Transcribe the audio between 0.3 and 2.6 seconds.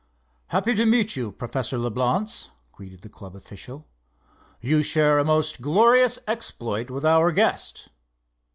"Happy to meet you, Professor Leblance,"